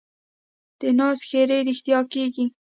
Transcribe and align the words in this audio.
د 0.79 0.81
ناز 0.97 1.19
ښېرې 1.29 1.57
رښتیا 1.69 1.99
کېږي. 2.13 2.45